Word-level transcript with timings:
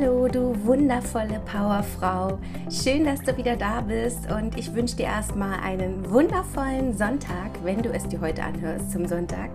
Hallo, 0.00 0.28
du 0.28 0.54
wundervolle 0.64 1.40
Powerfrau. 1.40 2.38
Schön, 2.70 3.04
dass 3.04 3.20
du 3.20 3.36
wieder 3.36 3.56
da 3.56 3.82
bist 3.82 4.30
und 4.30 4.56
ich 4.56 4.72
wünsche 4.74 4.96
dir 4.96 5.06
erstmal 5.06 5.60
einen 5.60 6.08
wundervollen 6.10 6.96
Sonntag, 6.96 7.50
wenn 7.64 7.82
du 7.82 7.90
es 7.90 8.08
dir 8.08 8.20
heute 8.20 8.42
anhörst 8.42 8.92
zum 8.92 9.06
Sonntag. 9.06 9.50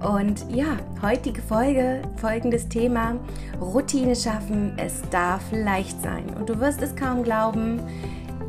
Und 0.00 0.44
ja, 0.48 0.76
heutige 1.02 1.42
Folge, 1.42 2.02
folgendes 2.16 2.68
Thema: 2.68 3.16
Routine 3.60 4.14
schaffen, 4.14 4.74
es 4.76 5.02
darf 5.10 5.42
leicht 5.50 6.00
sein. 6.00 6.24
Und 6.38 6.48
du 6.48 6.60
wirst 6.60 6.80
es 6.80 6.94
kaum 6.94 7.24
glauben, 7.24 7.80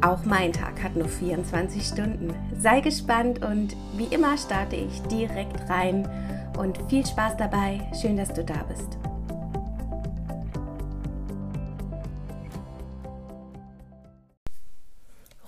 auch 0.01 0.25
mein 0.25 0.53
Tag 0.53 0.83
hat 0.83 0.95
nur 0.95 1.07
24 1.07 1.83
Stunden. 1.83 2.35
Sei 2.59 2.81
gespannt 2.81 3.43
und 3.43 3.75
wie 3.97 4.13
immer 4.13 4.37
starte 4.37 4.75
ich 4.75 5.01
direkt 5.03 5.69
rein 5.69 6.07
und 6.59 6.77
viel 6.87 7.05
Spaß 7.05 7.37
dabei. 7.37 7.79
Schön, 7.99 8.17
dass 8.17 8.31
du 8.31 8.43
da 8.43 8.63
bist. 8.67 9.04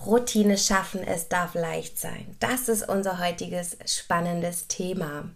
Routine 0.07 0.57
schaffen, 0.57 1.03
es 1.03 1.27
darf 1.27 1.53
leicht 1.53 1.99
sein. 1.99 2.35
Das 2.39 2.69
ist 2.69 2.87
unser 2.87 3.19
heutiges 3.19 3.77
spannendes 3.85 4.67
Thema. 4.67 5.29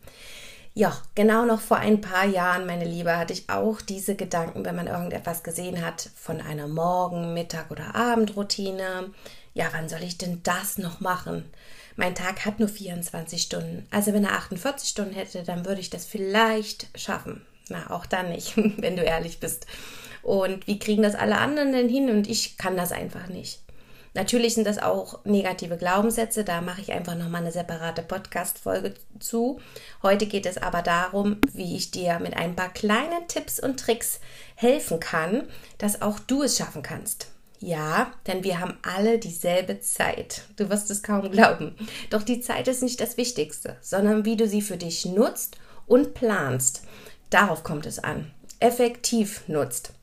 Ja, 0.74 0.98
genau 1.16 1.44
noch 1.44 1.60
vor 1.60 1.78
ein 1.78 2.00
paar 2.00 2.26
Jahren, 2.26 2.66
meine 2.66 2.86
Liebe, 2.86 3.18
hatte 3.18 3.34
ich 3.34 3.50
auch 3.50 3.82
diese 3.82 4.16
Gedanken, 4.16 4.64
wenn 4.64 4.76
man 4.76 4.88
irgendetwas 4.88 5.44
gesehen 5.44 5.86
hat 5.86 6.10
von 6.16 6.40
einer 6.40 6.70
Morgen-, 6.70 7.34
Mittag- 7.34 7.72
oder 7.72 7.94
Abendroutine. 7.94 9.12
Ja, 9.54 9.68
wann 9.74 9.90
soll 9.90 10.02
ich 10.04 10.18
denn 10.18 10.40
das 10.44 10.78
noch 10.78 11.02
machen? 11.02 11.52
Mein 11.98 12.16
Tag 12.16 12.46
hat 12.46 12.60
nur 12.60 12.70
24 12.70 13.42
Stunden. 13.42 13.86
Also 13.92 14.14
wenn 14.14 14.24
er 14.24 14.32
48 14.32 14.90
Stunden 14.90 15.14
hätte, 15.14 15.44
dann 15.44 15.66
würde 15.66 15.82
ich 15.82 15.90
das 15.90 16.06
vielleicht 16.06 16.88
schaffen. 16.98 17.46
Na, 17.68 17.92
auch 17.92 18.06
dann 18.06 18.30
nicht, 18.30 18.56
wenn 18.82 18.96
du 18.96 19.04
ehrlich 19.04 19.42
bist. 19.42 19.66
Und 20.24 20.68
wie 20.68 20.80
kriegen 20.80 21.04
das 21.04 21.16
alle 21.16 21.40
anderen 21.40 21.74
denn 21.74 21.90
hin? 21.90 22.10
Und 22.10 22.30
ich 22.30 22.58
kann 22.58 22.78
das 22.78 22.94
einfach 22.94 23.28
nicht. 23.28 23.60
Natürlich 24.14 24.56
sind 24.56 24.68
das 24.68 24.78
auch 24.78 25.24
negative 25.24 25.78
Glaubenssätze, 25.78 26.44
da 26.44 26.60
mache 26.60 26.82
ich 26.82 26.92
einfach 26.92 27.16
nochmal 27.16 27.42
eine 27.42 27.52
separate 27.54 28.02
Podcast-Folge 28.02 28.94
zu. 29.20 29.62
Heute 30.04 30.26
geht 30.26 30.46
es 30.46 30.58
aber 30.58 30.82
darum, 30.82 31.38
wie 31.54 31.78
ich 31.78 31.92
dir 31.92 32.20
mit 32.20 32.36
ein 32.36 32.56
paar 32.56 32.74
kleinen 32.74 33.28
Tipps 33.30 33.58
und 33.58 33.80
Tricks 33.80 34.20
helfen 34.56 35.00
kann, 35.00 35.44
dass 35.78 36.02
auch 36.02 36.20
du 36.20 36.44
es 36.44 36.58
schaffen 36.58 36.84
kannst. 36.84 37.28
Ja, 37.62 38.12
denn 38.28 38.44
wir 38.44 38.60
haben 38.60 38.78
alle 38.82 39.18
dieselbe 39.18 39.80
Zeit. 39.80 40.44
Du 40.58 40.70
wirst 40.70 40.92
es 40.92 41.04
kaum 41.04 41.32
glauben. 41.32 41.76
Doch 42.10 42.24
die 42.24 42.42
Zeit 42.42 42.68
ist 42.68 42.84
nicht 42.84 43.00
das 43.00 43.16
Wichtigste, 43.16 43.78
sondern 43.82 44.26
wie 44.26 44.36
du 44.36 44.48
sie 44.48 44.62
für 44.62 44.78
dich 44.78 45.06
nutzt 45.06 45.58
und 45.86 46.16
planst. 46.16 46.82
Darauf 47.30 47.64
kommt 47.64 47.86
es 47.86 48.00
an. 48.00 48.32
Effektiv 48.60 49.48
nutzt. 49.48 49.94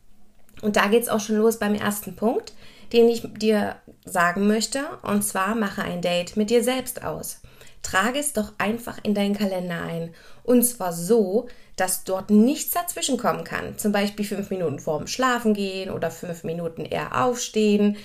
Und 0.62 0.76
da 0.76 0.86
geht 0.86 1.02
es 1.02 1.08
auch 1.08 1.20
schon 1.20 1.36
los 1.36 1.58
beim 1.58 1.74
ersten 1.74 2.16
Punkt 2.16 2.54
den 2.92 3.08
ich 3.08 3.22
dir 3.24 3.76
sagen 4.04 4.46
möchte. 4.46 4.84
Und 5.02 5.22
zwar 5.22 5.54
mache 5.54 5.82
ein 5.82 6.02
Date 6.02 6.36
mit 6.36 6.50
dir 6.50 6.62
selbst 6.62 7.04
aus. 7.04 7.40
Trage 7.82 8.18
es 8.18 8.32
doch 8.32 8.52
einfach 8.58 8.98
in 9.02 9.14
deinen 9.14 9.36
Kalender 9.36 9.82
ein. 9.82 10.14
Und 10.42 10.62
zwar 10.64 10.92
so, 10.92 11.48
dass 11.76 12.04
dort 12.04 12.30
nichts 12.30 12.72
dazwischen 12.72 13.18
kommen 13.18 13.44
kann. 13.44 13.78
Zum 13.78 13.92
Beispiel 13.92 14.24
fünf 14.24 14.50
Minuten 14.50 14.78
vorm 14.78 15.06
Schlafen 15.06 15.54
gehen 15.54 15.90
oder 15.90 16.10
fünf 16.10 16.44
Minuten 16.44 16.84
eher 16.84 17.24
aufstehen. 17.24 17.96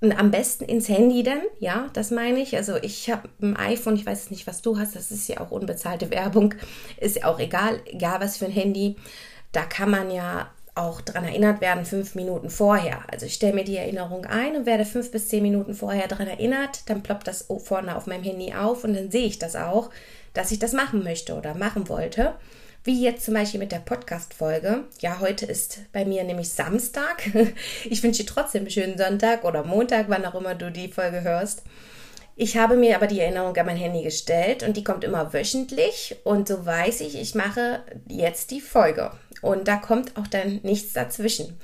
Und 0.00 0.12
am 0.12 0.30
besten 0.30 0.64
ins 0.64 0.88
Handy 0.88 1.22
dann, 1.22 1.42
ja, 1.58 1.90
das 1.92 2.10
meine 2.10 2.40
ich. 2.40 2.56
Also 2.56 2.76
ich 2.76 3.10
habe 3.10 3.28
ein 3.42 3.56
iPhone, 3.56 3.96
ich 3.96 4.06
weiß 4.06 4.30
nicht, 4.30 4.46
was 4.46 4.62
du 4.62 4.78
hast, 4.78 4.94
das 4.94 5.10
ist 5.10 5.28
ja 5.28 5.40
auch 5.40 5.50
unbezahlte 5.50 6.10
Werbung, 6.10 6.54
ist 6.98 7.16
ja 7.16 7.26
auch 7.26 7.40
egal, 7.40 7.80
egal 7.86 8.20
was 8.20 8.36
für 8.36 8.44
ein 8.44 8.52
Handy. 8.52 8.96
Da 9.50 9.64
kann 9.64 9.90
man 9.90 10.10
ja 10.10 10.50
auch 10.78 11.00
daran 11.00 11.24
erinnert 11.24 11.60
werden, 11.60 11.84
fünf 11.84 12.14
Minuten 12.14 12.50
vorher. 12.50 13.00
Also 13.10 13.26
ich 13.26 13.34
stelle 13.34 13.54
mir 13.54 13.64
die 13.64 13.76
Erinnerung 13.76 14.24
ein 14.24 14.56
und 14.56 14.66
werde 14.66 14.84
fünf 14.84 15.10
bis 15.10 15.28
zehn 15.28 15.42
Minuten 15.42 15.74
vorher 15.74 16.08
daran 16.08 16.28
erinnert, 16.28 16.82
dann 16.86 17.02
ploppt 17.02 17.26
das 17.26 17.46
vorne 17.64 17.96
auf 17.96 18.06
meinem 18.06 18.22
Handy 18.22 18.54
auf 18.54 18.84
und 18.84 18.94
dann 18.94 19.10
sehe 19.10 19.26
ich 19.26 19.38
das 19.38 19.56
auch, 19.56 19.90
dass 20.34 20.52
ich 20.52 20.58
das 20.58 20.72
machen 20.72 21.02
möchte 21.02 21.34
oder 21.34 21.54
machen 21.54 21.88
wollte. 21.88 22.34
Wie 22.84 23.02
jetzt 23.02 23.24
zum 23.24 23.34
Beispiel 23.34 23.60
mit 23.60 23.72
der 23.72 23.80
Podcast-Folge. 23.80 24.84
Ja, 25.00 25.20
heute 25.20 25.46
ist 25.46 25.80
bei 25.92 26.04
mir 26.04 26.24
nämlich 26.24 26.50
Samstag. 26.50 27.28
Ich 27.84 28.02
wünsche 28.02 28.22
dir 28.22 28.30
trotzdem 28.30 28.62
einen 28.62 28.70
schönen 28.70 28.96
Sonntag 28.96 29.44
oder 29.44 29.64
Montag, 29.64 30.06
wann 30.08 30.24
auch 30.24 30.34
immer 30.34 30.54
du 30.54 30.70
die 30.70 30.88
Folge 30.88 31.22
hörst. 31.22 31.62
Ich 32.40 32.56
habe 32.56 32.76
mir 32.76 32.94
aber 32.94 33.08
die 33.08 33.18
Erinnerung 33.18 33.56
an 33.56 33.66
mein 33.66 33.76
Handy 33.76 34.04
gestellt 34.04 34.62
und 34.62 34.76
die 34.76 34.84
kommt 34.84 35.02
immer 35.02 35.32
wöchentlich 35.32 36.14
und 36.22 36.46
so 36.46 36.64
weiß 36.64 37.00
ich, 37.00 37.20
ich 37.20 37.34
mache 37.34 37.80
jetzt 38.06 38.52
die 38.52 38.60
Folge 38.60 39.10
und 39.42 39.66
da 39.66 39.74
kommt 39.74 40.16
auch 40.16 40.28
dann 40.28 40.60
nichts 40.62 40.92
dazwischen. 40.92 41.58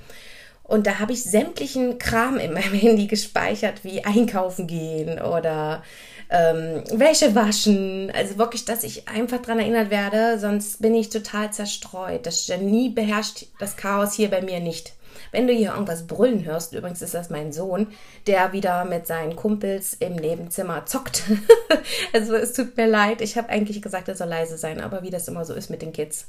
Und 0.65 0.89
da 0.89 0.99
habe 0.99 1.13
ich 1.13 1.23
sämtlichen 1.23 1.99
Kram 2.01 2.39
in 2.39 2.53
meinem 2.53 2.75
Handy 2.81 3.07
gespeichert, 3.07 3.85
wie 3.85 4.05
einkaufen 4.05 4.67
gehen 4.67 5.23
oder 5.23 5.85
ähm, 6.29 6.83
Wäsche 6.91 7.37
waschen. 7.37 8.11
Also 8.13 8.37
wirklich, 8.37 8.65
dass 8.65 8.83
ich 8.83 9.07
einfach 9.07 9.43
daran 9.43 9.61
erinnert 9.61 9.91
werde, 9.91 10.41
sonst 10.41 10.83
bin 10.83 10.97
ich 10.97 11.09
total 11.09 11.53
zerstreut. 11.53 12.27
Das 12.27 12.49
Genie 12.49 12.89
beherrscht 12.89 13.47
das 13.61 13.77
Chaos 13.77 14.15
hier 14.15 14.29
bei 14.29 14.43
mir 14.43 14.59
nicht. 14.59 14.93
Wenn 15.33 15.47
du 15.47 15.53
hier 15.53 15.73
irgendwas 15.73 16.07
brüllen 16.07 16.45
hörst, 16.45 16.73
übrigens 16.73 17.03
ist 17.03 17.15
das 17.15 17.31
mein 17.31 17.53
Sohn, 17.53 17.89
der 18.27 18.53
wieder 18.53 18.85
mit 18.85 19.07
seinen 19.07 19.37
Kumpels 19.37 19.95
im 19.95 20.17
Nebenzimmer 20.17 20.87
zockt. 20.87 21.25
also 22.13 22.35
es 22.35 22.53
tut 22.53 22.77
mir 22.77 22.87
leid, 22.87 23.21
ich 23.21 23.37
habe 23.37 23.49
eigentlich 23.49 23.83
gesagt, 23.83 24.09
er 24.09 24.17
soll 24.17 24.29
leise 24.29 24.59
sein, 24.59 24.81
aber 24.81 25.03
wie 25.03 25.11
das 25.11 25.29
immer 25.29 25.45
so 25.45 25.55
ist 25.55 25.71
mit 25.71 25.83
den 25.83 25.93
Kids. 25.93 26.29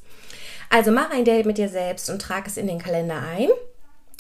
Also 0.70 0.92
mach 0.92 1.12
ein 1.12 1.26
Date 1.26 1.46
mit 1.46 1.58
dir 1.58 1.70
selbst 1.70 2.10
und 2.10 2.22
trag 2.22 2.48
es 2.48 2.58
in 2.58 2.68
den 2.68 2.80
Kalender 2.80 3.22
ein 3.22 3.50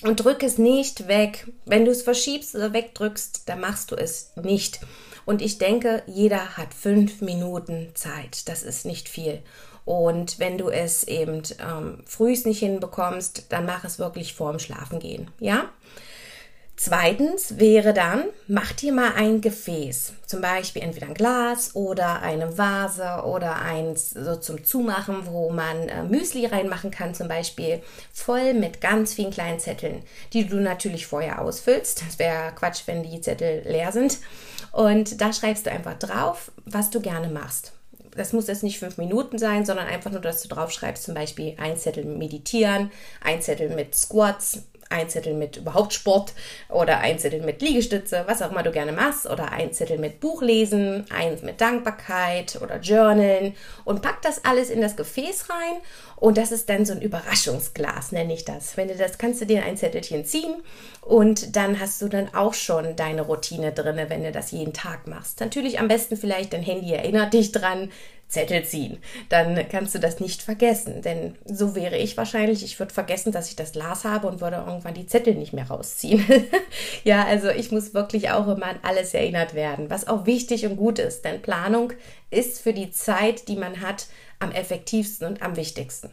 und 0.03 0.23
drück 0.23 0.43
es 0.43 0.57
nicht 0.57 1.07
weg. 1.07 1.47
Wenn 1.65 1.85
du 1.85 1.91
es 1.91 2.03
verschiebst 2.03 2.55
oder 2.55 2.73
wegdrückst, 2.73 3.47
dann 3.47 3.59
machst 3.59 3.91
du 3.91 3.95
es 3.95 4.31
nicht. 4.35 4.79
Und 5.25 5.41
ich 5.41 5.57
denke, 5.57 6.03
jeder 6.05 6.57
hat 6.57 6.73
fünf 6.73 7.21
Minuten 7.21 7.89
Zeit. 7.95 8.47
Das 8.47 8.61
ist 8.61 8.85
nicht 8.85 9.09
viel. 9.09 9.41
Und 9.85 10.39
wenn 10.39 10.57
du 10.57 10.69
es 10.69 11.03
eben 11.03 11.43
ähm, 11.59 12.03
frühst 12.05 12.47
nicht 12.47 12.59
hinbekommst, 12.59 13.45
dann 13.49 13.65
mach 13.65 13.83
es 13.83 13.99
wirklich 13.99 14.33
vorm 14.33 14.59
Schlafengehen. 14.59 15.29
Ja? 15.39 15.69
Zweitens 16.77 17.57
wäre 17.57 17.93
dann, 17.93 18.25
mach 18.47 18.73
dir 18.73 18.91
mal 18.91 19.13
ein 19.13 19.39
Gefäß, 19.39 20.11
zum 20.25 20.41
Beispiel 20.41 20.81
entweder 20.81 21.07
ein 21.07 21.13
Glas 21.13 21.73
oder 21.73 22.21
eine 22.21 22.57
Vase 22.57 23.23
oder 23.25 23.61
eins 23.61 24.09
so 24.09 24.35
zum 24.35 24.65
Zumachen, 24.65 25.25
wo 25.25 25.49
man 25.51 25.87
äh, 25.87 26.03
Müsli 26.03 26.45
reinmachen 26.45 26.91
kann, 26.91 27.15
zum 27.15 27.29
Beispiel 27.29 27.81
voll 28.11 28.53
mit 28.53 28.81
ganz 28.81 29.13
vielen 29.13 29.31
kleinen 29.31 29.59
Zetteln, 29.59 30.03
die 30.33 30.47
du 30.47 30.57
natürlich 30.57 31.07
vorher 31.07 31.41
ausfüllst. 31.41 32.03
Das 32.05 32.19
wäre 32.19 32.51
Quatsch, 32.53 32.81
wenn 32.87 33.03
die 33.03 33.21
Zettel 33.21 33.61
leer 33.65 33.93
sind. 33.93 34.17
Und 34.73 35.21
da 35.21 35.31
schreibst 35.31 35.67
du 35.67 35.71
einfach 35.71 35.97
drauf, 35.97 36.51
was 36.65 36.89
du 36.89 36.99
gerne 36.99 37.29
machst 37.29 37.71
das 38.15 38.33
muss 38.33 38.47
jetzt 38.47 38.63
nicht 38.63 38.79
fünf 38.79 38.97
Minuten 38.97 39.37
sein, 39.37 39.65
sondern 39.65 39.87
einfach 39.87 40.11
nur, 40.11 40.21
dass 40.21 40.41
du 40.41 40.47
draufschreibst, 40.47 41.03
zum 41.03 41.13
Beispiel 41.13 41.55
ein 41.57 41.77
Zettel 41.77 42.05
meditieren, 42.05 42.91
ein 43.21 43.41
Zettel 43.41 43.75
mit 43.75 43.93
Squats, 43.95 44.63
ein 44.89 45.09
Zettel 45.09 45.33
mit 45.33 45.57
überhaupt 45.57 45.93
Sport 45.93 46.33
oder 46.69 46.99
ein 46.99 47.19
Zettel 47.19 47.41
mit 47.41 47.61
Liegestütze, 47.61 48.23
was 48.27 48.41
auch 48.41 48.51
immer 48.51 48.63
du 48.63 48.71
gerne 48.71 48.91
machst, 48.91 49.25
oder 49.25 49.51
ein 49.51 49.73
Zettel 49.73 49.97
mit 49.97 50.19
Buchlesen, 50.19 51.05
eins 51.09 51.41
mit 51.41 51.59
Dankbarkeit 51.61 52.59
oder 52.61 52.79
Journalen 52.79 53.55
und 53.83 54.01
pack 54.01 54.21
das 54.21 54.45
alles 54.45 54.69
in 54.69 54.81
das 54.81 54.95
Gefäß 54.95 55.49
rein 55.49 55.81
und 56.15 56.37
das 56.37 56.51
ist 56.51 56.69
dann 56.69 56.85
so 56.85 56.93
ein 56.93 57.01
Überraschungsglas, 57.01 58.11
nenne 58.11 58.33
ich 58.33 58.45
das. 58.45 58.77
Wenn 58.77 58.87
du 58.87 58.95
das 58.95 59.17
kannst 59.17 59.41
du 59.41 59.45
dir 59.45 59.63
ein 59.63 59.77
Zettelchen 59.77 60.25
ziehen 60.25 60.55
und 61.01 61.55
dann 61.55 61.79
hast 61.79 62.01
du 62.01 62.07
dann 62.07 62.33
auch 62.33 62.53
schon 62.53 62.95
deine 62.95 63.23
Routine 63.23 63.71
drin, 63.71 63.99
wenn 64.07 64.23
du 64.23 64.31
das 64.31 64.51
jeden 64.51 64.73
Tag 64.73 65.07
machst. 65.07 65.39
Natürlich 65.39 65.79
am 65.79 65.87
besten 65.87 66.15
vielleicht 66.15 66.53
dein 66.53 66.63
Handy 66.63 66.93
erinnert 66.93 67.33
dich 67.33 67.51
dran, 67.51 67.91
Zettel 68.27 68.65
ziehen. 68.65 68.97
Dann 69.29 69.67
kannst 69.69 69.93
du 69.95 69.99
das 69.99 70.19
nicht 70.19 70.41
vergessen, 70.41 71.01
denn 71.01 71.35
so 71.45 71.75
wäre 71.75 71.97
ich 71.97 72.17
wahrscheinlich. 72.17 72.63
Ich 72.63 72.79
würde 72.79 72.93
vergessen, 72.93 73.31
dass 73.31 73.49
ich 73.49 73.55
das 73.55 73.73
Glas 73.73 74.03
habe 74.03 74.27
und 74.27 74.41
würde 74.41 74.63
irgendwann 74.65 74.93
die 74.93 75.05
Zettel 75.05 75.35
nicht 75.35 75.53
mehr 75.53 75.67
rausziehen. 75.67 76.25
ja, 77.03 77.25
also 77.25 77.49
ich 77.49 77.71
muss 77.71 77.93
wirklich 77.93 78.31
auch 78.31 78.47
immer 78.47 78.65
an 78.65 78.79
alles 78.81 79.13
erinnert 79.13 79.53
werden, 79.53 79.89
was 79.89 80.07
auch 80.07 80.25
wichtig 80.25 80.65
und 80.65 80.75
gut 80.75 80.99
ist, 80.99 81.23
denn 81.23 81.41
Planung 81.41 81.93
ist 82.31 82.61
für 82.61 82.73
die 82.73 82.91
Zeit, 82.91 83.47
die 83.47 83.55
man 83.55 83.81
hat, 83.81 84.07
am 84.39 84.51
effektivsten 84.51 85.27
und 85.27 85.41
am 85.41 85.55
wichtigsten. 85.55 86.09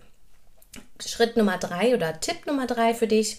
Schritt 1.05 1.37
Nummer 1.37 1.59
drei 1.59 1.95
oder 1.95 2.21
Tipp 2.21 2.47
Nummer 2.47 2.67
drei 2.67 2.95
für 2.95 3.09
dich 3.09 3.39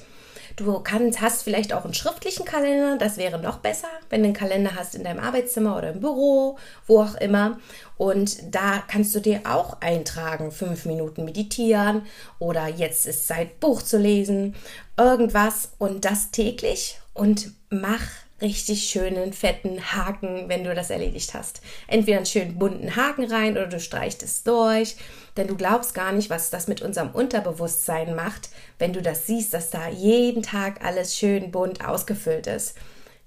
Du 0.55 0.79
kannst, 0.79 1.21
hast 1.21 1.43
vielleicht 1.43 1.73
auch 1.73 1.83
einen 1.83 1.93
schriftlichen 1.93 2.45
Kalender, 2.45 2.97
das 2.97 3.17
wäre 3.17 3.39
noch 3.39 3.57
besser, 3.57 3.87
wenn 4.09 4.21
du 4.21 4.27
einen 4.27 4.35
Kalender 4.35 4.75
hast 4.75 4.93
in 4.93 5.03
deinem 5.03 5.23
Arbeitszimmer 5.23 5.77
oder 5.77 5.91
im 5.91 5.99
Büro, 5.99 6.57
wo 6.85 7.01
auch 7.01 7.15
immer. 7.15 7.59
Und 7.97 8.53
da 8.53 8.83
kannst 8.87 9.15
du 9.15 9.19
dir 9.19 9.41
auch 9.45 9.81
eintragen, 9.81 10.51
fünf 10.51 10.85
Minuten 10.85 11.25
meditieren 11.25 12.03
oder 12.39 12.67
jetzt 12.67 13.05
ist 13.07 13.27
Zeit, 13.27 13.59
Buch 13.59 13.81
zu 13.81 13.97
lesen, 13.97 14.55
irgendwas 14.97 15.71
und 15.79 16.05
das 16.05 16.31
täglich 16.31 16.99
und 17.13 17.51
mach 17.69 18.01
richtig 18.43 18.83
schönen, 18.83 19.33
fetten 19.33 19.81
Haken, 19.93 20.49
wenn 20.49 20.63
du 20.63 20.75
das 20.75 20.89
erledigt 20.89 21.33
hast. 21.33 21.61
Entweder 21.87 22.17
einen 22.17 22.25
schönen 22.25 22.59
bunten 22.59 22.95
Haken 22.95 23.25
rein 23.31 23.53
oder 23.53 23.67
du 23.67 23.79
streichst 23.79 24.21
es 24.21 24.43
durch, 24.43 24.97
denn 25.37 25.47
du 25.47 25.55
glaubst 25.55 25.95
gar 25.95 26.11
nicht, 26.11 26.29
was 26.29 26.51
das 26.51 26.67
mit 26.67 26.81
unserem 26.81 27.09
Unterbewusstsein 27.11 28.15
macht, 28.15 28.49
wenn 28.77 28.93
du 28.93 29.01
das 29.01 29.25
siehst, 29.25 29.53
dass 29.53 29.71
da 29.71 29.89
jeden 29.89 30.43
Tag 30.43 30.85
alles 30.85 31.17
schön 31.17 31.49
bunt 31.49 31.83
ausgefüllt 31.87 32.45
ist. 32.45 32.75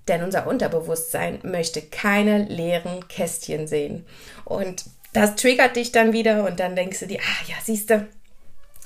Denn 0.06 0.22
unser 0.22 0.46
Unterbewusstsein 0.46 1.40
möchte 1.42 1.82
keine 1.82 2.44
leeren 2.44 3.08
Kästchen 3.08 3.66
sehen. 3.66 4.06
Und 4.44 4.84
das 5.12 5.34
triggert 5.34 5.76
dich 5.76 5.92
dann 5.92 6.12
wieder 6.12 6.46
und 6.46 6.60
dann 6.60 6.76
denkst 6.76 7.00
du 7.00 7.06
dir, 7.06 7.18
ah 7.20 7.44
ja, 7.48 7.56
siehst 7.64 7.90
du, 7.90 8.06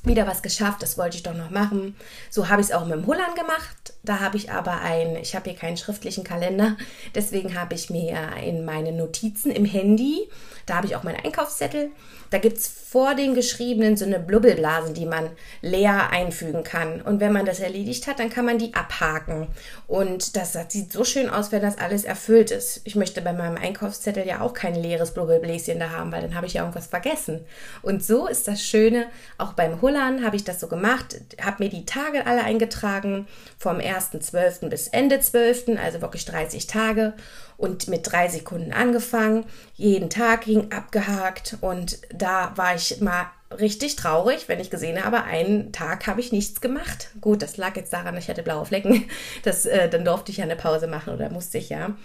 wieder 0.02 0.26
was 0.26 0.42
geschafft, 0.42 0.82
das 0.82 0.96
wollte 0.96 1.16
ich 1.16 1.22
doch 1.22 1.34
noch 1.34 1.50
machen. 1.50 1.94
So 2.30 2.48
habe 2.48 2.60
ich 2.60 2.68
es 2.68 2.72
auch 2.72 2.84
mit 2.84 2.94
dem 2.94 3.06
Hullern 3.06 3.34
gemacht. 3.34 3.92
Da 4.02 4.20
habe 4.20 4.38
ich 4.38 4.50
aber 4.50 4.80
ein, 4.80 5.16
ich 5.16 5.34
habe 5.34 5.50
hier 5.50 5.58
keinen 5.58 5.76
schriftlichen 5.76 6.24
Kalender, 6.24 6.76
deswegen 7.14 7.58
habe 7.58 7.74
ich 7.74 7.90
mir 7.90 8.16
in 8.42 8.64
meine 8.64 8.92
Notizen 8.92 9.50
im 9.50 9.66
Handy, 9.66 10.28
da 10.64 10.76
habe 10.76 10.86
ich 10.86 10.96
auch 10.96 11.02
meinen 11.02 11.22
Einkaufszettel. 11.22 11.90
Da 12.30 12.38
gibt 12.38 12.58
es 12.58 12.68
vor 12.68 13.16
den 13.16 13.34
geschriebenen 13.34 13.96
so 13.96 14.04
eine 14.04 14.20
Blubbelblasen, 14.20 14.94
die 14.94 15.04
man 15.04 15.30
leer 15.62 16.10
einfügen 16.10 16.62
kann. 16.62 17.02
Und 17.02 17.18
wenn 17.18 17.32
man 17.32 17.44
das 17.44 17.58
erledigt 17.58 18.06
hat, 18.06 18.20
dann 18.20 18.30
kann 18.30 18.44
man 18.44 18.58
die 18.58 18.72
abhaken. 18.72 19.48
Und 19.88 20.36
das, 20.36 20.52
das 20.52 20.72
sieht 20.72 20.92
so 20.92 21.02
schön 21.02 21.28
aus, 21.28 21.50
wenn 21.50 21.62
das 21.62 21.78
alles 21.78 22.04
erfüllt 22.04 22.52
ist. 22.52 22.82
Ich 22.84 22.94
möchte 22.94 23.20
bei 23.20 23.32
meinem 23.32 23.56
Einkaufszettel 23.56 24.26
ja 24.26 24.40
auch 24.40 24.54
kein 24.54 24.76
leeres 24.76 25.12
Blubbelbläschen 25.12 25.80
da 25.80 25.90
haben, 25.90 26.12
weil 26.12 26.22
dann 26.22 26.36
habe 26.36 26.46
ich 26.46 26.54
ja 26.54 26.62
irgendwas 26.62 26.86
vergessen. 26.86 27.44
Und 27.82 28.04
so 28.04 28.28
ist 28.28 28.46
das 28.46 28.62
Schöne, 28.62 29.06
auch 29.36 29.54
beim 29.54 29.80
Hullern 29.90 30.24
habe 30.24 30.36
ich 30.36 30.44
das 30.44 30.60
so 30.60 30.68
gemacht, 30.68 31.20
habe 31.42 31.64
mir 31.64 31.68
die 31.68 31.84
Tage 31.84 32.26
alle 32.26 32.44
eingetragen, 32.44 33.26
vom 33.58 33.78
1.12. 33.78 34.68
bis 34.68 34.86
Ende 34.88 35.20
12., 35.20 35.78
also 35.82 36.00
wirklich 36.00 36.24
30 36.24 36.66
Tage 36.68 37.14
und 37.56 37.88
mit 37.88 38.10
drei 38.10 38.28
Sekunden 38.28 38.72
angefangen, 38.72 39.44
jeden 39.74 40.08
Tag 40.08 40.42
ging 40.42 40.70
abgehakt 40.72 41.56
und 41.60 41.98
da 42.14 42.52
war 42.54 42.76
ich 42.76 43.00
mal 43.00 43.26
richtig 43.58 43.96
traurig, 43.96 44.48
wenn 44.48 44.60
ich 44.60 44.70
gesehen 44.70 45.04
habe, 45.04 45.24
einen 45.24 45.72
Tag 45.72 46.06
habe 46.06 46.20
ich 46.20 46.30
nichts 46.30 46.60
gemacht. 46.60 47.10
Gut, 47.20 47.42
das 47.42 47.56
lag 47.56 47.74
jetzt 47.74 47.92
daran, 47.92 48.16
ich 48.16 48.28
hatte 48.28 48.44
blaue 48.44 48.64
Flecken. 48.64 49.08
Das, 49.42 49.66
äh, 49.66 49.88
dann 49.88 50.04
durfte 50.04 50.30
ich 50.30 50.38
ja 50.38 50.44
eine 50.44 50.54
Pause 50.54 50.86
machen 50.86 51.12
oder 51.14 51.30
musste 51.30 51.58
ich 51.58 51.70
ja. 51.70 51.96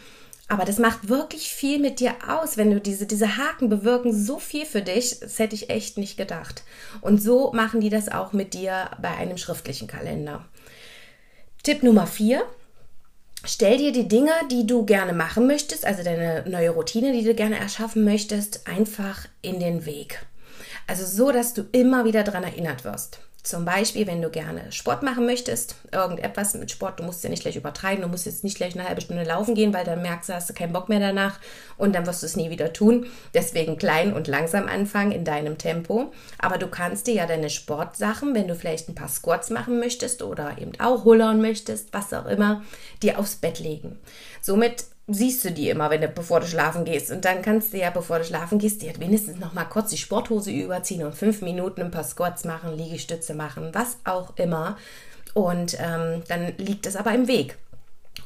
Aber 0.48 0.64
das 0.64 0.78
macht 0.78 1.10
wirklich 1.10 1.50
viel 1.50 1.80
mit 1.80 2.00
dir 2.00 2.14
aus, 2.28 2.56
wenn 2.56 2.70
du 2.70 2.80
diese, 2.80 3.08
diese 3.08 3.38
Haken 3.38 3.68
bewirken 3.68 4.14
so 4.14 4.38
viel 4.38 4.66
für 4.66 4.82
dich. 4.82 5.20
Das 5.20 5.40
hätte 5.40 5.56
ich 5.56 5.72
echt 5.72 5.98
nicht 5.98 6.18
gedacht. 6.18 6.64
Und 7.02 7.22
so 7.22 7.52
machen 7.52 7.82
die 7.82 7.90
das 7.90 8.10
auch 8.10 8.32
mit 8.32 8.54
dir 8.54 8.92
bei 9.02 9.10
einem 9.10 9.38
schriftlichen 9.38 9.88
Kalender. 9.88 10.46
Tipp 11.64 11.82
Nummer 11.82 12.06
vier. 12.06 12.44
Stell 13.44 13.78
dir 13.78 13.92
die 13.92 14.08
Dinge, 14.08 14.32
die 14.52 14.66
du 14.66 14.86
gerne 14.86 15.14
machen 15.14 15.48
möchtest, 15.48 15.86
also 15.86 16.04
deine 16.04 16.48
neue 16.48 16.72
Routine, 16.72 17.12
die 17.12 17.24
du 17.24 17.36
gerne 17.36 17.58
erschaffen 17.58 18.04
möchtest, 18.04 18.68
einfach 18.68 19.28
in 19.42 19.60
den 19.60 19.86
Weg. 19.86 20.26
Also 20.88 21.06
so, 21.06 21.32
dass 21.32 21.54
du 21.54 21.64
immer 21.72 22.06
wieder 22.06 22.24
daran 22.24 22.44
erinnert 22.44 22.84
wirst. 22.84 23.20
Zum 23.46 23.64
Beispiel, 23.64 24.08
wenn 24.08 24.24
du 24.24 24.32
gerne 24.32 24.72
Sport 24.72 25.04
machen 25.04 25.28
möchtest, 25.28 25.76
irgendetwas 25.92 26.56
mit 26.56 26.72
Sport, 26.72 27.00
du 27.00 27.04
musst 27.04 27.24
ja 27.24 27.30
nicht 27.30 27.44
gleich 27.44 27.56
übertreiben, 27.56 28.02
du 28.02 28.08
musst 28.08 28.26
jetzt 28.26 28.44
nicht 28.44 28.58
gleich 28.58 28.74
eine 28.74 28.90
halbe 28.90 29.02
Stunde 29.02 29.24
laufen 29.24 29.54
gehen, 29.54 29.72
weil 29.72 29.86
dann 29.86 30.02
merkst 30.02 30.30
du, 30.30 30.34
hast 30.34 30.50
du 30.50 30.56
keinen 30.56 30.74
Bock 30.74 30.90
mehr 30.90 31.00
danach 31.00 31.40
und 31.78 31.94
dann 31.94 32.08
wirst 32.08 32.24
du 32.24 32.26
es 32.26 32.36
nie 32.36 32.50
wieder 32.50 32.74
tun. 32.74 33.06
Deswegen 33.36 33.78
klein 33.78 34.14
und 34.14 34.28
langsam 34.28 34.68
anfangen 34.68 35.12
in 35.12 35.26
deinem 35.26 35.60
Tempo. 35.60 36.12
Aber 36.40 36.58
du 36.58 36.68
kannst 36.68 37.06
dir 37.06 37.14
ja 37.14 37.28
deine 37.28 37.52
Sportsachen, 37.52 38.34
wenn 38.34 38.48
du 38.48 38.56
vielleicht 38.56 38.90
ein 38.90 38.96
paar 38.96 39.10
Squats 39.10 39.52
machen 39.52 39.80
möchtest 39.80 40.24
oder 40.24 40.58
eben 40.60 40.72
auch 40.80 41.06
hullern 41.06 41.40
möchtest, 41.40 41.94
was 41.94 42.14
auch 42.14 42.26
immer, 42.26 42.64
dir 43.04 43.20
aufs 43.20 43.36
Bett 43.36 43.60
legen. 43.60 44.00
Somit 44.42 44.86
siehst 45.08 45.46
du 45.46 45.52
die 45.52 45.70
immer, 45.70 45.90
wenn 45.90 46.02
du, 46.02 46.08
bevor 46.08 46.40
du 46.40 46.48
schlafen 46.48 46.84
gehst. 46.84 47.12
Und 47.12 47.26
dann 47.26 47.42
kannst 47.42 47.74
du 47.74 47.78
ja, 47.78 47.90
bevor 47.92 48.20
du 48.20 48.26
schlafen 48.26 48.58
gehst, 48.58 48.82
dir 48.82 48.94
wenigstens 49.00 49.40
noch 49.40 49.54
mal 49.54 49.66
kurz 49.66 49.92
die 49.92 49.98
Sporthose 49.98 50.52
überziehen 50.52 51.06
und 51.06 51.16
fünf 51.16 51.42
Minuten 51.42 51.82
ein 51.82 51.92
paar 51.92 52.04
Squats 52.04 52.44
machen, 52.44 52.76
Liegestütze 52.76 53.36
machen, 53.36 53.70
was 53.74 53.98
auch 54.04 54.36
immer. 54.38 54.78
Und 55.34 55.78
ähm, 55.80 56.24
dann 56.28 56.54
liegt 56.58 56.86
es 56.86 56.96
aber 56.96 57.14
im 57.14 57.28
Weg. 57.28 57.58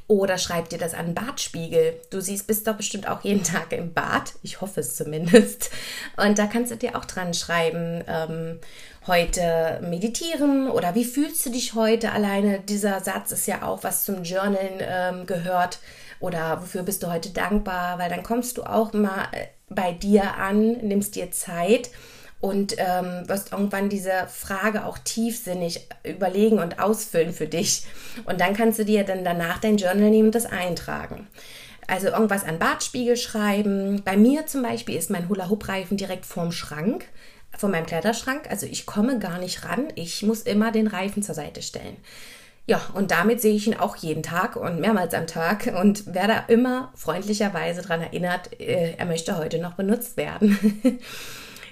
Oder 0.08 0.38
schreib 0.38 0.70
dir 0.70 0.80
das 0.80 0.94
an 0.94 1.14
Badspiegel. 1.14 2.00
Du 2.10 2.22
siehst, 2.22 2.48
bist 2.48 2.66
doch 2.68 2.76
bestimmt 2.76 3.08
auch 3.08 3.24
jeden 3.24 3.44
Tag 3.44 3.72
im 3.74 3.94
Bad. 3.94 4.34
Ich 4.42 4.62
hoffe 4.62 4.80
es 4.80 4.96
zumindest. 4.96 5.70
Und 6.18 6.40
da 6.40 6.48
kannst 6.48 6.72
du 6.72 6.78
dir 6.78 6.96
auch 6.96 7.06
dran 7.06 7.34
schreiben, 7.34 8.04
ähm, 8.08 8.60
heute 9.06 9.80
meditieren 9.84 10.70
oder 10.70 10.96
wie 10.96 11.06
fühlst 11.06 11.46
du 11.46 11.50
dich 11.50 11.74
heute? 11.74 12.12
Alleine 12.12 12.60
dieser 12.60 13.00
Satz 13.02 13.32
ist 13.32 13.48
ja 13.48 13.64
auch, 13.64 13.84
was 13.84 14.06
zum 14.06 14.24
Journalen 14.24 14.80
ähm, 14.80 15.26
gehört 15.26 15.80
oder 16.20 16.62
wofür 16.62 16.84
bist 16.84 17.04
du 17.04 17.12
heute 17.12 17.30
dankbar, 17.30 18.00
weil 18.00 18.10
dann 18.10 18.24
kommst 18.24 18.58
du 18.58 18.64
auch 18.64 18.94
mal 18.94 19.28
äh, 19.32 19.48
bei 19.70 19.92
dir 19.94 20.36
an, 20.36 20.72
nimmst 20.82 21.16
dir 21.16 21.32
Zeit 21.32 21.90
und 22.42 22.76
ähm, 22.78 23.28
wirst 23.28 23.52
irgendwann 23.52 23.90
diese 23.90 24.28
Frage 24.28 24.86
auch 24.86 24.98
tiefsinnig 24.98 25.88
überlegen 26.04 26.60
und 26.60 26.80
ausfüllen 26.80 27.34
für 27.34 27.48
dich. 27.48 27.86
Und 28.26 28.40
dann 28.40 28.56
kannst 28.56 28.80
du 28.80 28.86
dir 28.86 29.04
dann 29.04 29.24
danach 29.24 29.60
dein 29.60 29.78
Journal 29.78 30.10
nehmen 30.10 30.28
und 30.28 30.36
das 30.36 30.46
eintragen. 30.46 31.28
Also 31.88 32.08
irgendwas 32.08 32.46
an 32.46 32.60
Bartspiegel 32.60 33.18
schreiben. 33.18 34.04
Bei 34.06 34.16
mir 34.16 34.46
zum 34.46 34.62
Beispiel 34.62 34.96
ist 34.96 35.10
mein 35.10 35.28
Hula-Hoop-Reifen 35.28 35.98
direkt 35.98 36.26
vorm 36.26 36.52
Schrank, 36.52 37.06
vor 37.58 37.70
meinem 37.70 37.88
Kleiderschrank. 37.88 38.50
Also 38.50 38.68
ich 38.68 38.86
komme 38.86 39.20
gar 39.20 39.40
nicht 39.40 39.66
ran. 39.66 39.88
Ich 39.96 40.24
muss 40.24 40.44
immer 40.44 40.72
den 40.72 40.88
Reifen 40.88 41.24
zur 41.24 41.36
Seite 41.36 41.62
stellen. 41.62 41.98
Ja, 42.66 42.82
und 42.94 43.12
damit 43.12 43.42
sehe 43.42 43.56
ich 43.56 43.66
ihn 43.66 43.78
auch 43.78 43.96
jeden 43.96 44.22
Tag 44.22 44.56
und 44.56 44.80
mehrmals 44.80 45.14
am 45.14 45.26
Tag 45.26 45.74
und 45.80 46.14
werde 46.14 46.44
immer 46.48 46.92
freundlicherweise 46.96 47.82
daran 47.82 48.02
erinnert, 48.02 48.60
äh, 48.60 48.94
er 48.96 49.06
möchte 49.06 49.38
heute 49.38 49.60
noch 49.60 49.74
benutzt 49.74 50.18
werden. 50.18 50.58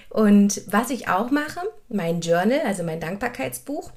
und 0.08 0.60
was 0.66 0.90
ich 0.90 1.08
auch 1.08 1.30
mache, 1.30 1.60
mein 1.88 2.20
Journal, 2.20 2.60
also 2.66 2.82
mein 2.82 3.00
Dankbarkeitsbuch, 3.00 3.92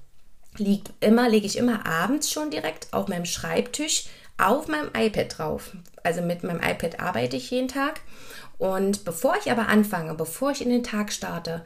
liegt 0.57 0.91
immer, 0.99 1.29
lege 1.29 1.47
ich 1.47 1.57
immer 1.57 1.85
abends 1.88 2.29
schon 2.29 2.51
direkt 2.51 2.88
auf 2.91 3.07
meinem 3.07 3.25
Schreibtisch 3.25 4.05
auf 4.41 4.67
meinem 4.67 4.89
iPad 4.95 5.38
drauf. 5.38 5.75
Also 6.03 6.21
mit 6.21 6.43
meinem 6.43 6.61
iPad 6.61 6.99
arbeite 6.99 7.38
ich 7.38 7.51
jeden 7.51 7.67
Tag. 7.67 8.01
Und 8.57 9.05
bevor 9.05 9.35
ich 9.39 9.51
aber 9.51 9.67
anfange, 9.67 10.13
bevor 10.15 10.51
ich 10.51 10.61
in 10.61 10.69
den 10.69 10.83
Tag 10.83 11.11
starte, 11.11 11.63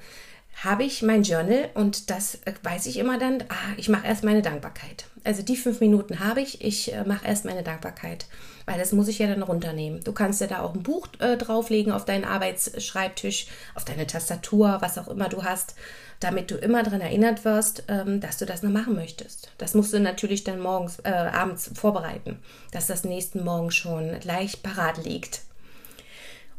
habe 0.63 0.83
ich 0.83 1.01
mein 1.01 1.23
Journal 1.23 1.69
und 1.73 2.09
das 2.09 2.35
äh, 2.45 2.53
weiß 2.63 2.85
ich 2.85 2.97
immer 2.97 3.19
dann, 3.19 3.43
ah, 3.49 3.73
ich 3.77 3.89
mache 3.89 4.07
erst 4.07 4.23
meine 4.23 4.41
Dankbarkeit. 4.41 5.05
Also 5.23 5.41
die 5.41 5.57
fünf 5.57 5.81
Minuten 5.81 6.19
habe 6.19 6.41
ich, 6.41 6.63
ich 6.63 6.93
äh, 6.93 7.03
mache 7.03 7.25
erst 7.25 7.45
meine 7.45 7.63
Dankbarkeit, 7.63 8.25
weil 8.65 8.79
das 8.79 8.93
muss 8.93 9.07
ich 9.07 9.19
ja 9.19 9.27
dann 9.27 9.43
runternehmen. 9.43 10.03
Du 10.03 10.13
kannst 10.13 10.39
ja 10.39 10.47
da 10.47 10.61
auch 10.61 10.73
ein 10.73 10.83
Buch 10.83 11.07
äh, 11.19 11.35
drauflegen 11.35 11.91
auf 11.91 12.05
deinen 12.05 12.23
Arbeitsschreibtisch, 12.23 13.47
auf 13.75 13.83
deine 13.83 14.07
Tastatur, 14.07 14.77
was 14.79 14.97
auch 14.97 15.09
immer 15.09 15.27
du 15.27 15.43
hast, 15.43 15.75
damit 16.19 16.51
du 16.51 16.55
immer 16.55 16.83
daran 16.83 17.01
erinnert 17.01 17.43
wirst, 17.43 17.83
ähm, 17.89 18.21
dass 18.21 18.37
du 18.37 18.45
das 18.45 18.63
noch 18.63 18.71
machen 18.71 18.95
möchtest. 18.95 19.51
Das 19.57 19.73
musst 19.73 19.93
du 19.93 19.99
natürlich 19.99 20.45
dann 20.45 20.61
morgens, 20.61 20.99
äh, 21.03 21.09
abends 21.09 21.69
vorbereiten, 21.73 22.39
dass 22.71 22.87
das 22.87 23.03
nächsten 23.03 23.43
Morgen 23.43 23.71
schon 23.71 24.19
gleich 24.21 24.63
parat 24.63 25.03
liegt. 25.03 25.41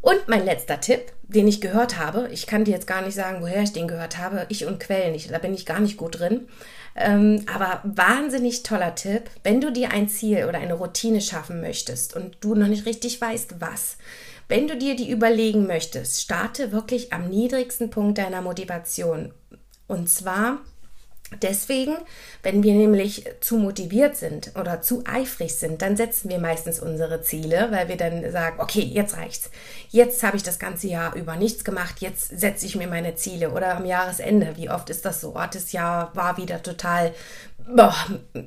Und 0.00 0.28
mein 0.28 0.44
letzter 0.44 0.80
Tipp, 0.80 1.12
den 1.22 1.48
ich 1.48 1.60
gehört 1.60 1.98
habe, 1.98 2.28
ich 2.30 2.46
kann 2.46 2.64
dir 2.64 2.72
jetzt 2.72 2.86
gar 2.86 3.02
nicht 3.02 3.14
sagen, 3.14 3.40
woher 3.40 3.62
ich 3.62 3.72
den 3.72 3.88
gehört 3.88 4.18
habe, 4.18 4.46
ich 4.48 4.66
und 4.66 4.78
Quellen, 4.78 5.14
ich, 5.14 5.28
da 5.28 5.38
bin 5.38 5.54
ich 5.54 5.66
gar 5.66 5.80
nicht 5.80 5.96
gut 5.96 6.20
drin. 6.20 6.48
Ähm, 6.94 7.44
aber 7.52 7.80
wahnsinnig 7.84 8.62
toller 8.62 8.94
Tipp, 8.94 9.24
wenn 9.42 9.60
du 9.60 9.70
dir 9.70 9.90
ein 9.90 10.08
Ziel 10.08 10.46
oder 10.48 10.58
eine 10.58 10.74
Routine 10.74 11.20
schaffen 11.20 11.60
möchtest 11.60 12.16
und 12.16 12.38
du 12.40 12.54
noch 12.54 12.68
nicht 12.68 12.86
richtig 12.86 13.20
weißt, 13.20 13.60
was, 13.60 13.98
wenn 14.48 14.68
du 14.68 14.76
dir 14.76 14.94
die 14.94 15.10
überlegen 15.10 15.66
möchtest, 15.66 16.22
starte 16.22 16.72
wirklich 16.72 17.12
am 17.12 17.28
niedrigsten 17.28 17.90
Punkt 17.90 18.18
deiner 18.18 18.42
Motivation. 18.42 19.34
Und 19.88 20.08
zwar 20.08 20.60
Deswegen, 21.42 21.96
wenn 22.44 22.62
wir 22.62 22.74
nämlich 22.74 23.24
zu 23.40 23.56
motiviert 23.56 24.16
sind 24.16 24.52
oder 24.54 24.80
zu 24.80 25.02
eifrig 25.06 25.56
sind, 25.56 25.82
dann 25.82 25.96
setzen 25.96 26.30
wir 26.30 26.38
meistens 26.38 26.78
unsere 26.78 27.20
Ziele, 27.20 27.68
weil 27.72 27.88
wir 27.88 27.96
dann 27.96 28.30
sagen, 28.30 28.60
okay, 28.60 28.80
jetzt 28.80 29.16
reicht's. 29.16 29.50
Jetzt 29.90 30.22
habe 30.22 30.36
ich 30.36 30.44
das 30.44 30.60
ganze 30.60 30.86
Jahr 30.86 31.16
über 31.16 31.34
nichts 31.34 31.64
gemacht, 31.64 31.96
jetzt 31.98 32.38
setze 32.38 32.64
ich 32.64 32.76
mir 32.76 32.86
meine 32.86 33.16
Ziele 33.16 33.50
oder 33.50 33.76
am 33.76 33.84
Jahresende. 33.84 34.52
Wie 34.56 34.70
oft 34.70 34.88
ist 34.88 35.04
das 35.04 35.20
so? 35.20 35.34
Oh, 35.34 35.46
das 35.52 35.72
Jahr 35.72 36.14
war 36.14 36.36
wieder 36.36 36.62
total 36.62 37.12
boah, 37.68 37.94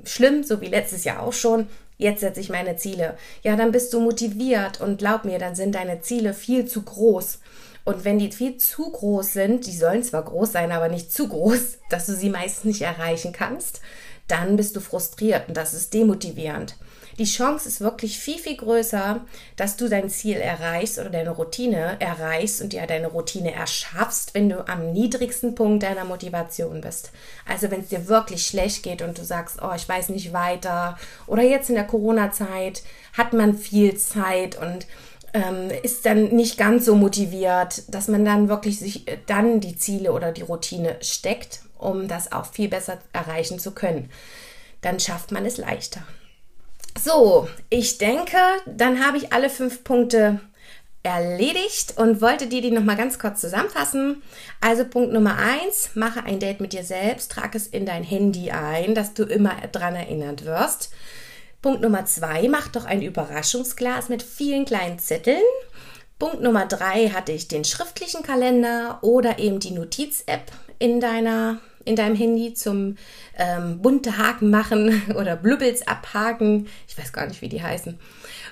schlimm, 0.05 0.43
so 0.43 0.61
wie 0.61 0.67
letztes 0.67 1.03
Jahr 1.03 1.21
auch 1.21 1.33
schon. 1.33 1.67
Jetzt 1.97 2.21
setze 2.21 2.39
ich 2.39 2.49
meine 2.49 2.77
Ziele. 2.77 3.17
Ja, 3.43 3.55
dann 3.57 3.73
bist 3.73 3.93
du 3.93 3.99
motiviert 3.99 4.79
und 4.79 4.99
glaub 4.99 5.25
mir, 5.25 5.37
dann 5.37 5.55
sind 5.55 5.75
deine 5.75 6.01
Ziele 6.01 6.33
viel 6.33 6.65
zu 6.65 6.83
groß. 6.83 7.39
Und 7.85 8.05
wenn 8.05 8.19
die 8.19 8.31
viel 8.31 8.57
zu 8.57 8.91
groß 8.91 9.33
sind, 9.33 9.65
die 9.65 9.75
sollen 9.75 10.03
zwar 10.03 10.23
groß 10.23 10.51
sein, 10.51 10.71
aber 10.71 10.89
nicht 10.89 11.13
zu 11.13 11.27
groß, 11.27 11.77
dass 11.89 12.05
du 12.05 12.13
sie 12.13 12.29
meist 12.29 12.65
nicht 12.65 12.81
erreichen 12.81 13.31
kannst, 13.31 13.81
dann 14.27 14.55
bist 14.55 14.75
du 14.75 14.79
frustriert 14.79 15.47
und 15.47 15.57
das 15.57 15.73
ist 15.73 15.93
demotivierend. 15.93 16.75
die 17.17 17.25
Chance 17.25 17.67
ist 17.67 17.81
wirklich 17.81 18.17
viel, 18.17 18.37
viel 18.39 18.55
größer, 18.55 19.25
dass 19.57 19.75
du 19.75 19.89
dein 19.89 20.09
Ziel 20.09 20.37
erreichst 20.37 20.99
oder 20.99 21.09
deine 21.09 21.31
Routine 21.31 21.97
erreichst 21.99 22.61
und 22.61 22.71
dir 22.71 22.87
deine 22.87 23.07
Routine 23.07 23.53
erschaffst, 23.53 24.33
wenn 24.33 24.47
du 24.47 24.65
am 24.67 24.93
niedrigsten 24.93 25.53
Punkt 25.53 25.83
deiner 25.83 26.05
Motivation 26.05 26.79
bist. 26.79 27.11
Also 27.45 27.71
wenn 27.71 27.81
es 27.81 27.89
dir 27.89 28.07
wirklich 28.07 28.45
schlecht 28.45 28.83
geht 28.83 29.01
und 29.01 29.17
du 29.17 29.25
sagst, 29.25 29.57
oh, 29.61 29.73
ich 29.75 29.89
weiß 29.89 30.09
nicht 30.09 30.31
weiter 30.31 30.97
oder 31.27 31.43
jetzt 31.43 31.69
in 31.69 31.75
der 31.75 31.87
Corona-Zeit 31.87 32.83
hat 33.17 33.33
man 33.33 33.57
viel 33.57 33.97
Zeit 33.97 34.57
und 34.57 34.87
ähm, 35.33 35.69
ist 35.83 36.05
dann 36.05 36.29
nicht 36.29 36.57
ganz 36.57 36.85
so 36.85 36.95
motiviert, 36.95 37.83
dass 37.93 38.07
man 38.07 38.25
dann 38.25 38.49
wirklich 38.49 38.79
sich 38.79 39.07
äh, 39.07 39.17
dann 39.25 39.59
die 39.59 39.75
Ziele 39.75 40.11
oder 40.11 40.31
die 40.31 40.41
Routine 40.41 40.97
steckt, 41.01 41.61
um 41.77 42.07
das 42.07 42.31
auch 42.31 42.45
viel 42.45 42.69
besser 42.69 42.99
erreichen 43.13 43.59
zu 43.59 43.71
können. 43.71 44.09
Dann 44.81 44.99
schafft 44.99 45.31
man 45.31 45.45
es 45.45 45.57
leichter. 45.57 46.01
So, 47.01 47.47
ich 47.69 47.97
denke, 47.97 48.37
dann 48.65 49.05
habe 49.05 49.17
ich 49.17 49.31
alle 49.31 49.49
fünf 49.49 49.83
Punkte 49.83 50.39
erledigt 51.03 51.93
und 51.97 52.21
wollte 52.21 52.47
dir 52.47 52.61
die 52.61 52.71
nochmal 52.71 52.97
ganz 52.97 53.19
kurz 53.19 53.39
zusammenfassen. 53.39 54.21
Also 54.59 54.83
Punkt 54.83 55.13
Nummer 55.13 55.37
eins, 55.37 55.91
mache 55.93 56.23
ein 56.23 56.39
Date 56.39 56.59
mit 56.59 56.73
dir 56.73 56.83
selbst, 56.83 57.31
trage 57.31 57.57
es 57.57 57.67
in 57.67 57.85
dein 57.85 58.03
Handy 58.03 58.51
ein, 58.51 58.95
dass 58.95 59.13
du 59.13 59.23
immer 59.23 59.55
dran 59.71 59.95
erinnert 59.95 60.45
wirst. 60.45 60.91
Punkt 61.61 61.81
Nummer 61.81 62.05
zwei, 62.05 62.47
mach 62.47 62.69
doch 62.69 62.85
ein 62.85 63.01
Überraschungsglas 63.01 64.07
mit 64.07 64.23
vielen 64.23 64.63
kleinen 64.63 64.97
Zetteln. 64.97 65.43
Punkt 66.17 66.41
Nummer 66.41 66.65
drei 66.65 67.09
hatte 67.09 67.33
ich 67.33 67.47
den 67.47 67.65
schriftlichen 67.65 68.23
Kalender 68.23 68.99
oder 69.01 69.39
eben 69.39 69.59
die 69.59 69.71
Notiz-App 69.71 70.51
in 70.79 70.99
deiner 70.99 71.59
in 71.85 71.95
deinem 71.95 72.15
Handy 72.15 72.53
zum 72.53 72.97
ähm, 73.37 73.81
bunte 73.81 74.17
Haken 74.17 74.49
machen 74.49 75.01
oder 75.15 75.35
Blubbels 75.35 75.87
abhaken. 75.87 76.67
Ich 76.87 76.97
weiß 76.97 77.11
gar 77.13 77.25
nicht, 77.25 77.41
wie 77.41 77.49
die 77.49 77.63
heißen. 77.63 77.97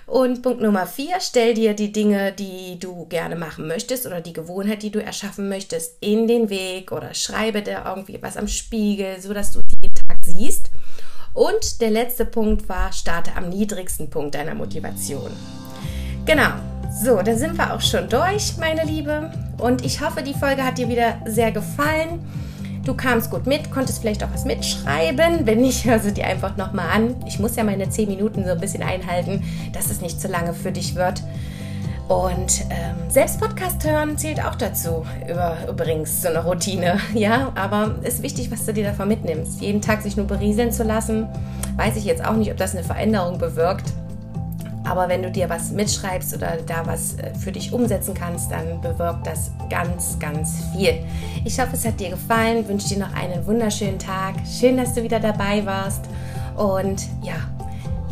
Und 0.06 0.42
Punkt 0.42 0.62
Nummer 0.62 0.88
vier, 0.88 1.18
stell 1.20 1.54
dir 1.54 1.74
die 1.74 1.92
Dinge, 1.92 2.32
die 2.32 2.80
du 2.80 3.06
gerne 3.08 3.36
machen 3.36 3.68
möchtest 3.68 4.06
oder 4.06 4.22
die 4.22 4.34
Gewohnheit, 4.34 4.82
die 4.82 4.92
du 4.92 5.04
erschaffen 5.04 5.50
möchtest, 5.50 5.98
in 6.02 6.28
den 6.28 6.50
Weg 6.50 6.92
oder 6.92 7.14
schreibe 7.14 7.62
dir 7.62 7.84
irgendwie 7.86 8.22
was 8.22 8.38
am 8.38 8.48
Spiegel, 8.48 9.22
sodass 9.22 9.52
du 9.52 9.62
jeden 9.82 9.94
Tag 9.94 10.18
siehst. 10.24 10.72
Und 11.38 11.82
der 11.82 11.92
letzte 11.92 12.26
Punkt 12.26 12.68
war, 12.68 12.92
starte 12.92 13.36
am 13.36 13.50
niedrigsten 13.50 14.10
Punkt 14.10 14.34
deiner 14.34 14.56
Motivation. 14.56 15.30
Genau. 16.26 16.50
So, 16.92 17.22
da 17.22 17.36
sind 17.36 17.56
wir 17.60 17.76
auch 17.76 17.82
schon 17.82 18.10
durch, 18.10 18.58
meine 18.58 18.84
Liebe. 18.84 19.32
Und 19.60 19.86
ich 19.86 20.02
hoffe, 20.02 20.24
die 20.24 20.34
Folge 20.34 20.64
hat 20.64 20.80
dir 20.80 20.90
wieder 20.90 21.22
sehr 21.28 21.52
gefallen. 21.52 22.26
Du 22.86 22.96
kamst 22.96 23.30
gut 23.30 23.46
mit, 23.46 23.70
konntest 23.70 24.00
vielleicht 24.00 24.24
auch 24.24 24.34
was 24.34 24.46
mitschreiben. 24.46 25.46
Wenn 25.46 25.62
nicht, 25.62 25.86
hör 25.86 26.00
sie 26.00 26.12
dir 26.12 26.26
einfach 26.26 26.58
nochmal 26.58 26.90
an. 26.90 27.16
Ich 27.28 27.38
muss 27.38 27.56
ja 27.56 27.64
meine 27.64 27.88
10 27.88 28.10
Minuten 28.10 28.44
so 28.44 28.54
ein 28.54 28.60
bisschen 28.60 28.82
einhalten, 28.82 29.44
dass 29.74 29.92
es 29.92 30.02
nicht 30.02 30.20
zu 30.20 30.28
lange 30.28 30.56
für 30.56 30.72
dich 30.72 30.96
wird. 30.96 31.22
Und 32.08 32.64
ähm, 32.70 33.10
selbst 33.10 33.40
Podcast 33.40 33.86
hören 33.86 34.18
zählt 34.18 34.44
auch 34.44 34.56
dazu, 34.56 35.06
über, 35.30 35.58
übrigens 35.70 36.22
so 36.22 36.30
eine 36.30 36.44
Routine. 36.44 37.00
Ja, 37.14 37.52
aber 37.56 37.96
es 38.04 38.16
ist 38.16 38.24
wichtig, 38.24 38.52
was 38.52 38.66
du 38.66 38.74
dir 38.74 38.86
davon 38.86 39.08
mitnimmst. 39.08 39.60
Jeden 39.62 39.82
Tag 39.82 40.02
sich 40.02 40.16
nur 40.16 40.28
berieseln 40.28 40.72
zu 40.72 40.84
lassen, 40.84 41.28
weiß 41.76 41.96
ich 41.98 42.06
jetzt 42.06 42.24
auch 42.24 42.36
nicht, 42.36 42.52
ob 42.52 42.58
das 42.58 42.76
eine 42.76 42.84
Veränderung 42.84 43.38
bewirkt. 43.38 43.92
Aber 44.86 45.10
wenn 45.10 45.22
du 45.22 45.30
dir 45.30 45.50
was 45.50 45.72
mitschreibst 45.72 46.34
oder 46.34 46.58
da 46.66 46.86
was 46.86 47.16
äh, 47.16 47.34
für 47.36 47.52
dich 47.52 47.74
umsetzen 47.74 48.14
kannst, 48.14 48.52
dann 48.52 48.80
bewirkt 48.80 49.28
das 49.28 49.52
ganz, 49.70 50.18
ganz 50.18 50.64
viel. 50.74 51.04
Ich 51.44 51.60
hoffe, 51.60 51.72
es 51.74 51.86
hat 51.86 52.00
dir 52.00 52.12
gefallen. 52.12 52.60
Ich 52.62 52.68
wünsche 52.70 52.88
dir 52.88 53.00
noch 53.00 53.14
einen 53.14 53.46
wunderschönen 53.46 54.00
Tag. 54.00 54.36
Schön, 54.48 54.78
dass 54.78 54.94
du 54.94 55.04
wieder 55.04 55.20
dabei 55.20 55.66
warst. 55.66 56.06
Und 56.56 57.04
ja, 57.22 57.36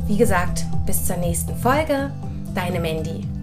wie 0.08 0.18
gesagt, 0.18 0.66
bis 0.86 1.06
zur 1.06 1.18
nächsten 1.18 1.56
Folge. 1.56 2.12
Deine 2.54 2.80
Mandy. 2.80 3.35